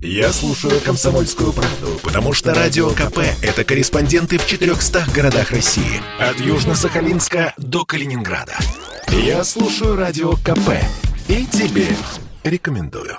[0.00, 6.00] Я слушаю «Комсомольскую правду», потому что «Радио КП»— это корреспонденты в 400 городах России.
[6.20, 8.56] От Южно-Сахалинска до Калининграда.
[9.08, 10.70] Я слушаю «Радио КП»
[11.26, 11.88] и тебе
[12.44, 13.18] рекомендую.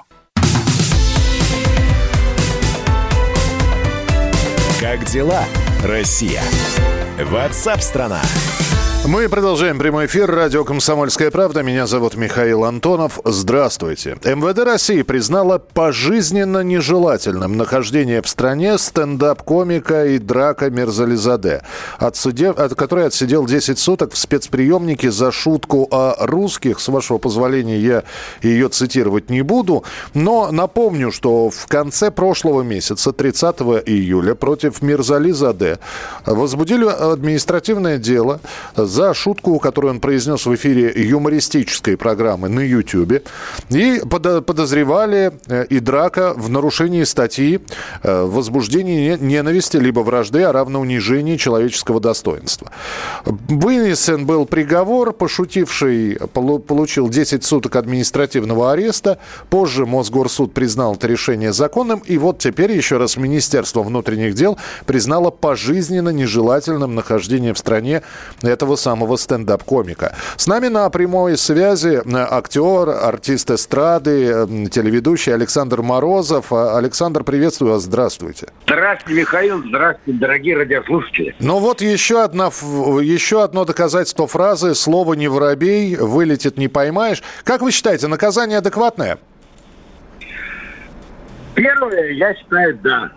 [4.79, 5.43] Как дела,
[5.83, 6.41] Россия?
[7.19, 8.21] Ватсап-страна!
[9.07, 10.29] Мы продолжаем прямой эфир.
[10.29, 11.63] Радио «Комсомольская правда».
[11.63, 13.19] Меня зовут Михаил Антонов.
[13.23, 14.17] Здравствуйте.
[14.23, 21.63] МВД России признала пожизненно нежелательным нахождение в стране стендап-комика и драка Мерзализаде,
[21.97, 26.79] отсудев, от, который отсидел 10 суток в спецприемнике за шутку о русских.
[26.79, 28.03] С вашего позволения я
[28.43, 29.85] ее цитировать не буду.
[30.13, 35.79] Но напомню, что в конце прошлого месяца, 30 июля, против Мирзализаде
[36.25, 38.39] возбудили административное дело
[38.89, 43.21] за шутку, которую он произнес в эфире юмористической программы на YouTube.
[43.69, 47.59] И подозревали э, и драка в нарушении статьи
[48.03, 52.71] э, возбуждения ненависти либо вражды, а равно унижении человеческого достоинства.
[53.25, 59.19] Вынесен был приговор, пошутивший получил 10 суток административного ареста.
[59.49, 61.99] Позже Мосгорсуд признал это решение законным.
[61.99, 68.01] И вот теперь еще раз Министерство внутренних дел признало пожизненно нежелательным нахождение в стране
[68.41, 70.15] этого самого стендап-комика.
[70.37, 76.51] С нами на прямой связи э, актер, артист эстрады, э, телеведущий Александр Морозов.
[76.51, 78.47] А, Александр, приветствую вас, здравствуйте.
[78.63, 81.35] Здравствуйте, Михаил, здравствуйте, дорогие радиослушатели.
[81.39, 87.21] Ну вот еще, одна, еще одно доказательство фразы «слово не воробей, вылетит не поймаешь».
[87.43, 89.19] Как вы считаете, наказание адекватное?
[91.55, 93.11] Первое, я считаю, да.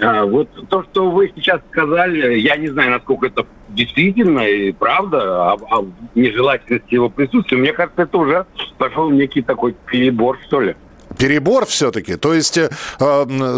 [0.00, 5.52] А, вот то, что вы сейчас сказали, я не знаю, насколько это действительно и правда
[5.52, 7.58] о, о нежелательности его присутствия.
[7.58, 8.46] Мне кажется, это уже
[8.78, 10.76] пошел некий такой перебор, что ли.
[11.18, 12.16] Перебор все-таки.
[12.16, 12.68] То есть э,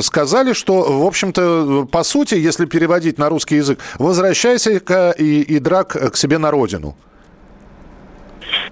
[0.02, 4.72] сказали, что, в общем-то, по сути, если переводить на русский язык, возвращайся
[5.18, 6.96] и, и драк к себе на родину.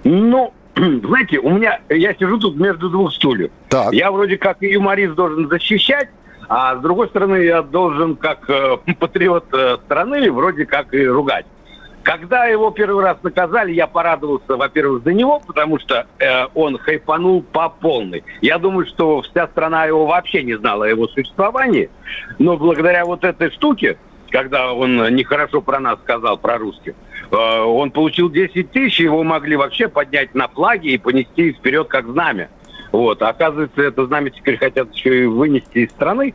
[0.04, 3.50] Ну, знаете, у меня, я сижу тут между двух стульев.
[3.68, 3.92] Так.
[3.94, 6.10] Я вроде как и юморист должен защищать,
[6.48, 11.46] а с другой стороны, я должен, как э, патриот э, страны, вроде как и ругать.
[12.04, 17.42] Когда его первый раз наказали, я порадовался, во-первых, за него, потому что э, он хайпанул
[17.42, 18.22] по полной.
[18.42, 21.88] Я думаю, что вся страна его вообще не знала о его существовании.
[22.38, 23.96] Но благодаря вот этой штуке,
[24.28, 26.92] когда он нехорошо про нас сказал, про русских,
[27.30, 32.06] э, он получил 10 тысяч, его могли вообще поднять на флаге и понести вперед как
[32.06, 32.50] знамя.
[32.94, 33.22] Вот.
[33.22, 36.32] А оказывается, это знамя теперь хотят еще и вынести из страны.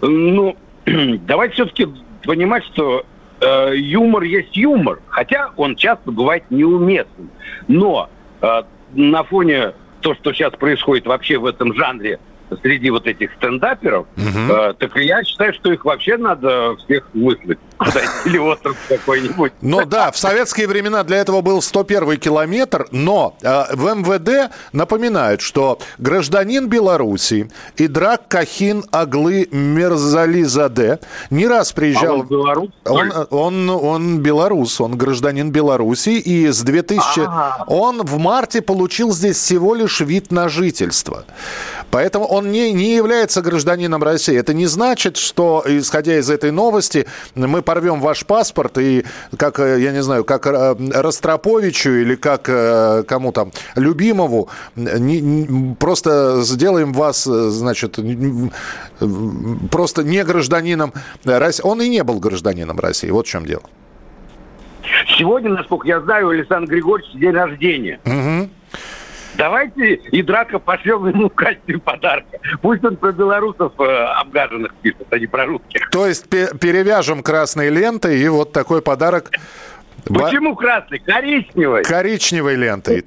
[0.00, 1.86] Ну, давайте все-таки
[2.24, 3.04] понимать, что
[3.42, 7.28] э, юмор есть юмор, хотя он часто бывает неуместным.
[7.66, 8.08] Но
[8.40, 8.62] э,
[8.94, 12.18] на фоне то, что сейчас происходит вообще в этом жанре,
[12.62, 14.52] среди вот этих стендаперов, угу.
[14.52, 17.58] э, так я считаю, что их вообще надо всех выслать.
[18.24, 19.52] Или остров какой-нибудь.
[19.60, 25.40] Ну да, в советские времена для этого был 101 километр, но э, в МВД напоминают,
[25.40, 30.98] что гражданин Беларуси Идрак Кахин Аглы Мерзализаде
[31.30, 32.16] не раз приезжал...
[32.16, 32.70] А он белорус?
[32.84, 37.20] Он, он, он белорус, он гражданин Беларуси, и с 2000...
[37.20, 37.64] А-а-а.
[37.68, 41.24] Он в марте получил здесь всего лишь вид на жительство.
[41.90, 44.36] Поэтому он не, не является гражданином России.
[44.36, 49.04] Это не значит, что, исходя из этой новости, мы порвем ваш паспорт и,
[49.36, 55.20] как, э, я не знаю, как э, Ростроповичу или как э, кому там, Любимову, не,
[55.20, 57.98] не, просто сделаем вас, значит,
[59.70, 60.92] просто не гражданином
[61.24, 61.62] России.
[61.64, 63.10] Он и не был гражданином России.
[63.10, 63.62] Вот в чем дело.
[65.16, 68.00] Сегодня, насколько я знаю, у Александра Григорьевича день рождения.
[68.04, 68.50] Угу.
[69.38, 72.38] Давайте и Драка пошлем ему в качестве подарка.
[72.60, 75.88] Пусть он про белорусов э, обгаженных пишет, а не про русских.
[75.90, 79.30] То есть перевяжем красной лентой и вот такой подарок
[80.08, 80.98] Почему красный?
[80.98, 81.84] Коричневый.
[81.84, 83.04] Коричневой лентой.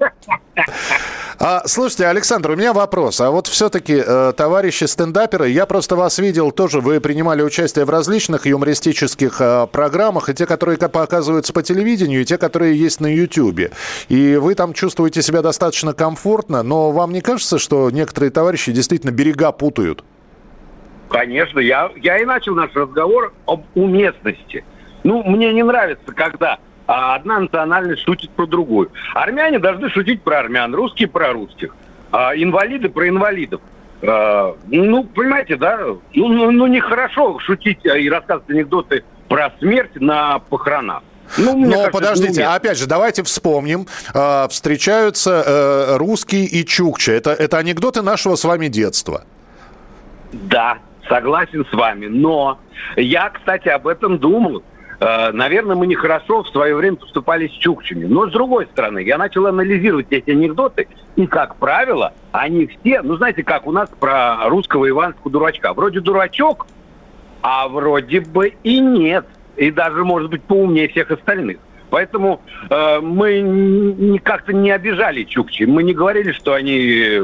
[1.44, 3.20] А, слушайте, Александр, у меня вопрос.
[3.20, 7.90] А вот все-таки, э, товарищи стендаперы, я просто вас видел тоже, вы принимали участие в
[7.90, 13.12] различных юмористических э, программах, и те, которые показываются по телевидению, и те, которые есть на
[13.12, 13.72] YouTube.
[14.08, 19.09] И вы там чувствуете себя достаточно комфортно, но вам не кажется, что некоторые товарищи действительно
[19.09, 20.04] берега путают?
[21.09, 24.64] Конечно, я, я и начал наш разговор об уместности.
[25.04, 28.92] Ну, мне не нравится, когда а одна национальность шутит про другую.
[29.14, 31.76] Армяне должны шутить про армян, русские про русских,
[32.12, 33.62] а инвалиды про инвалидов.
[34.02, 35.78] А, ну, понимаете, да?
[36.14, 41.04] Ну, ну, ну нехорошо шутить и рассказывать анекдоты про смерть на похоронах.
[41.38, 43.88] Ну, Но кажется, подождите, ну, опять же, давайте вспомним.
[44.14, 47.14] Э, встречаются э, русские и чукча.
[47.14, 49.24] Это, это анекдоты нашего с вами детства.
[50.34, 52.08] Да, согласен с вами.
[52.08, 52.60] Но
[52.98, 54.64] я, кстати, об этом думал.
[55.02, 58.06] Э, наверное, мы нехорошо в свое время поступали с чукчами.
[58.06, 63.18] Но с другой стороны, я начал анализировать эти анекдоты, и, как правило, они все, ну,
[63.18, 65.74] знаете, как у нас про русского иванского дурачка.
[65.74, 66.68] Вроде дурачок,
[67.42, 69.26] а вроде бы и нет.
[69.58, 71.58] И даже, может быть, поумнее всех остальных.
[71.90, 72.40] Поэтому
[72.70, 75.64] э, мы как-то не обижали чукчи.
[75.64, 77.20] Мы не говорили, что они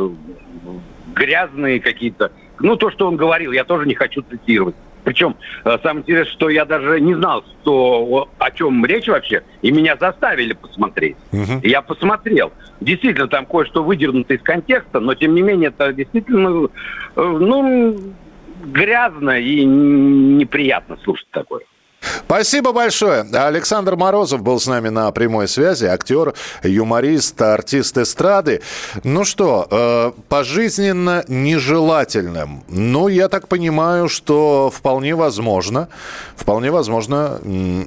[1.13, 2.31] грязные какие-то.
[2.59, 4.75] Ну, то, что он говорил, я тоже не хочу цитировать.
[5.07, 9.71] Причем э, самое интересное, что я даже не знал, что, о чем речь вообще, и
[9.71, 11.15] меня заставили посмотреть.
[11.31, 11.61] Угу.
[11.61, 12.51] И я посмотрел.
[12.81, 16.67] Действительно, там кое-что выдернуто из контекста, но тем не менее это действительно,
[17.15, 17.97] э, ну,
[18.65, 21.61] грязно и неприятно слушать такое.
[22.25, 23.21] Спасибо большое.
[23.33, 25.85] Александр Морозов был с нами на прямой связи.
[25.85, 26.33] Актер,
[26.63, 28.61] юморист, артист эстрады.
[29.03, 32.63] Ну что, э, пожизненно нежелательным.
[32.67, 35.87] Ну, я так понимаю, что вполне возможно,
[36.35, 37.39] вполне возможно,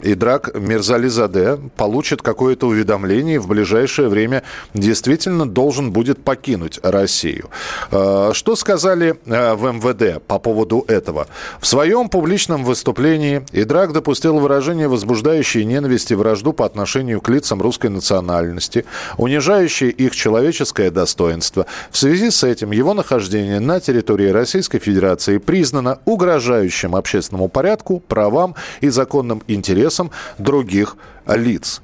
[0.03, 4.43] Идрак Мирзализаде получит какое-то уведомление и в ближайшее время
[4.75, 7.51] действительно должен будет покинуть Россию.
[7.91, 11.27] Э, что сказали э, в МВД по поводу этого?
[11.61, 17.29] В своем публичном выступлении Идрак допустил допустил выражение, возбуждающее ненависть и вражду по отношению к
[17.29, 18.85] лицам русской национальности,
[19.19, 21.67] унижающее их человеческое достоинство.
[21.93, 28.57] В связи с этим его нахождение на территории Российской Федерации признано угрожающим общественному порядку, правам
[28.81, 30.97] и законным интересам других
[31.29, 31.81] лиц.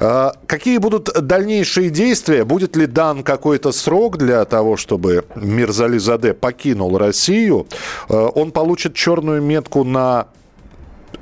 [0.00, 2.44] А, какие будут дальнейшие действия?
[2.44, 7.68] Будет ли дан какой-то срок для того, чтобы Мирзали Заде покинул Россию?
[8.08, 10.26] А, он получит черную метку на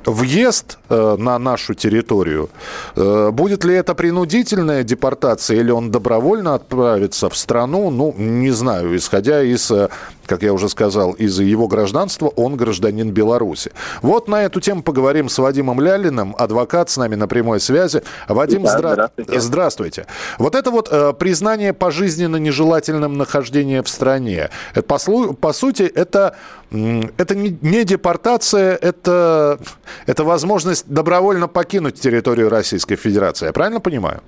[0.05, 2.49] въезд э, на нашу территорию,
[2.95, 8.95] э, будет ли это принудительная депортация или он добровольно отправится в страну, ну, не знаю,
[8.95, 9.89] исходя из э,
[10.25, 13.71] как я уже сказал, из-за его гражданства он гражданин Беларуси.
[14.01, 18.03] Вот на эту тему поговорим с Вадимом Лялиным, адвокат с нами на прямой связи.
[18.27, 18.91] Вадим, да, здра...
[18.91, 19.39] здравствуйте.
[19.39, 20.07] здравствуйте.
[20.39, 26.35] Вот это вот э, признание пожизненно нежелательным нахождения в стране, это, по, по сути, это,
[26.71, 29.59] это не, не депортация, это,
[30.05, 33.47] это возможность добровольно покинуть территорию Российской Федерации.
[33.47, 34.21] Я правильно понимаю?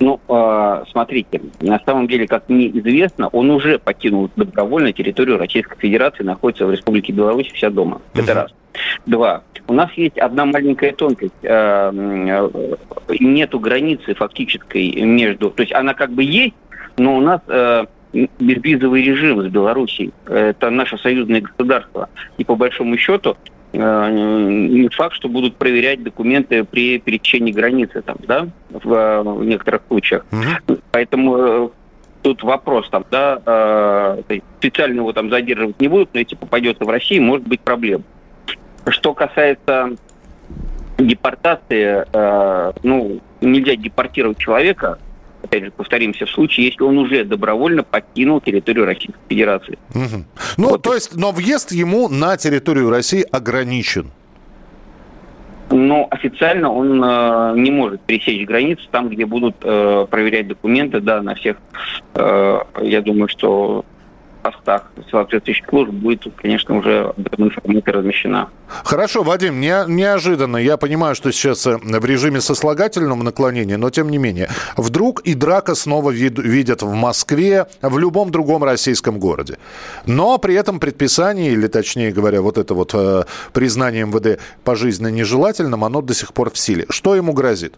[0.00, 5.78] Ну, э, смотрите, на самом деле, как мне известно, он уже покинул добровольно территорию Российской
[5.78, 8.00] Федерации, находится в Республике Беларусь вся дома.
[8.12, 8.22] Uh-huh.
[8.22, 8.54] Это раз.
[9.06, 9.42] Два.
[9.66, 11.32] У нас есть одна маленькая тонкость.
[11.42, 11.90] Э,
[13.20, 15.50] нету границы фактической между...
[15.50, 16.54] То есть она как бы есть,
[16.98, 17.86] но у нас э,
[18.38, 20.12] безвизовый режим с Белоруссией.
[20.26, 22.08] Это наше союзное государство.
[22.36, 23.36] И по большому счету
[23.76, 30.24] не факт, что будут проверять документы при пересечении границы, там, да, в, в некоторых случаях.
[30.32, 30.78] Угу.
[30.92, 31.68] Поэтому э,
[32.22, 36.88] тут вопрос там, да, э, специально его там задерживать не будут, но если попадется в
[36.88, 38.04] Россию, может быть проблем.
[38.86, 39.90] Что касается
[40.98, 44.98] депортации, э, ну, нельзя депортировать человека,
[45.54, 49.78] опять же, повторимся, в случае, если он уже добровольно покинул территорию Российской Федерации.
[49.94, 50.24] Угу.
[50.56, 50.82] Ну, вот.
[50.82, 54.10] то есть, но въезд ему на территорию России ограничен?
[55.70, 61.22] Но официально он э, не может пересечь границу там, где будут э, проверять документы, да,
[61.22, 61.56] на всех.
[62.14, 63.84] Э, я думаю, что
[64.44, 68.48] постах соответствующих служб будет, конечно, уже об этом информация размещена.
[68.84, 70.58] Хорошо, Вадим, не, неожиданно.
[70.58, 74.50] Я понимаю, что сейчас э, в режиме сослагательного наклонения, но тем не менее.
[74.76, 79.56] Вдруг и драка снова вид, видят в Москве, в любом другом российском городе.
[80.06, 83.24] Но при этом предписание, или точнее говоря, вот это вот э,
[83.54, 86.84] признание МВД пожизненно нежелательным, оно до сих пор в силе.
[86.90, 87.74] Что ему грозит?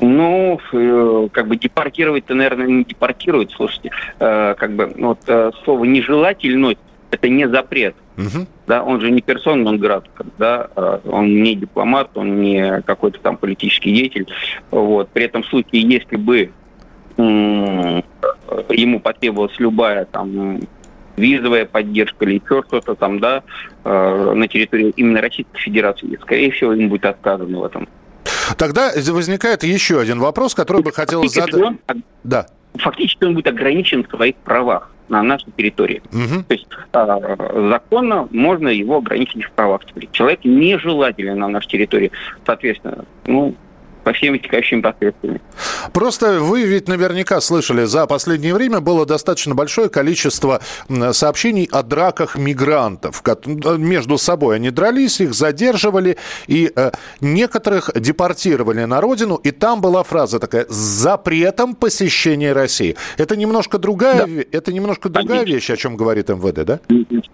[0.00, 3.52] Ну, э, как бы депортировать-то, наверное, не депортируют.
[3.52, 6.78] Слушайте, э, как бы ну, вот э, слово нежелательность
[7.10, 7.96] это не запрет.
[8.16, 8.46] Угу.
[8.66, 10.04] Да, он же не персона, он град,
[10.38, 10.68] да,
[11.06, 14.26] он не дипломат, он не какой-то там политический деятель.
[14.70, 15.08] Вот.
[15.10, 16.50] При этом случае, если бы
[17.16, 20.60] ему потребовалась любая там
[21.16, 23.42] визовая поддержка или еще что-то там, да,
[23.84, 27.88] на территории именно Российской Федерации, скорее всего, ему будет отказано в этом.
[28.56, 31.76] Тогда возникает еще один вопрос, который бы хотелось задать.
[32.24, 32.46] Да.
[32.74, 36.02] Фактически он будет ограничен в своих правах на нашей территории.
[36.12, 36.44] Угу.
[36.48, 39.80] То есть э, законно можно его ограничить в правах.
[40.12, 42.12] Человек нежелателен на нашей территории.
[42.44, 43.54] Соответственно, ну,
[44.08, 45.40] со всеми вытекающими последствиями.
[45.92, 50.60] Просто вы ведь наверняка слышали, за последнее время было достаточно большое количество
[51.12, 53.22] сообщений о драках мигрантов.
[53.46, 60.02] Между собой они дрались, их задерживали, и э, некоторых депортировали на родину, и там была
[60.02, 62.96] фраза такая «с запретом посещения России».
[63.18, 64.42] Это немножко другая, да.
[64.52, 66.80] это немножко другая вещь, о чем говорит МВД, да?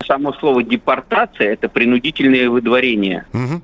[0.06, 3.26] Само слово «депортация»– это принудительное выдворение.
[3.32, 3.62] Угу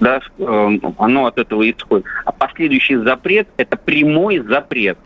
[0.00, 2.06] да, эм, оно от этого исходит.
[2.24, 4.98] А последующий запрет– это прямой запрет.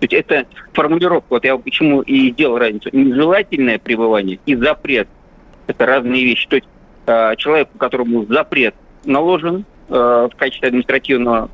[0.00, 5.08] То есть это формулировка, вот я почему и сделал разницу, нежелательное пребывание и запрет–
[5.66, 6.48] это разные вещи.
[6.48, 6.68] То есть
[7.06, 11.50] э, человеку, которому запрет наложен э, в качестве административного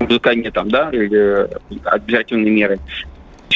[0.00, 1.48] взыскания там, да, или
[1.84, 2.78] административной меры,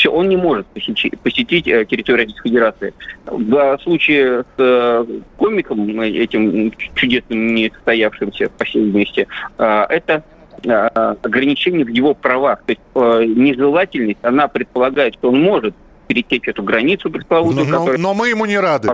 [0.06, 2.94] все, он не может посетить, посетить э, территорию Российской Федерации.
[3.26, 5.04] В случае с э,
[5.36, 9.26] комиком, этим чудесным, не состоявшимся, по всей видимости,
[9.58, 10.22] э, это
[10.64, 12.62] ограничение в его правах.
[12.66, 15.74] То есть нежелательность, она предполагает, что он может
[16.08, 17.66] перетечь эту границу пресловутую.
[17.66, 17.98] Но, которая...
[17.98, 18.88] но мы ему не рады.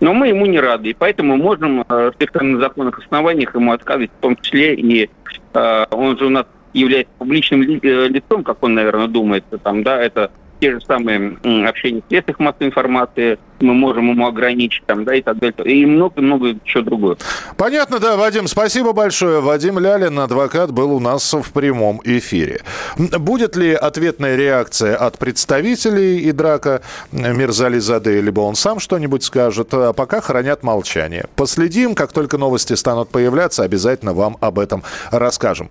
[0.00, 4.22] Но мы ему не рады, и поэтому можем в на законных основаниях ему отказывать, в
[4.22, 5.10] том числе и
[5.52, 6.46] он же у нас
[6.78, 10.30] является публичным э, лицом, как он, наверное, думает, там, да, это
[10.60, 11.36] те же самые
[11.68, 15.86] общения в средствах массовой информации, мы можем ему ограничить, там, да, и так далее, и
[15.86, 17.16] много-много чего другое.
[17.56, 19.40] Понятно, да, Вадим, спасибо большое.
[19.40, 22.60] Вадим Лялин, адвокат, был у нас в прямом эфире.
[22.96, 26.82] Будет ли ответная реакция от представителей Идрака
[27.12, 31.26] Мирзали Заде, либо он сам что-нибудь скажет, а пока хранят молчание.
[31.36, 35.70] Последим, как только новости станут появляться, обязательно вам об этом расскажем.